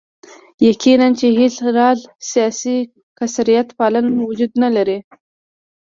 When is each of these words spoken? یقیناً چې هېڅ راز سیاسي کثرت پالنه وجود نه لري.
یقیناً 0.67 1.07
چې 1.19 1.27
هېڅ 1.39 1.55
راز 1.77 1.99
سیاسي 2.29 2.77
کثرت 3.17 3.67
پالنه 3.79 4.21
وجود 4.29 4.51
نه 4.63 4.69
لري. 4.75 4.99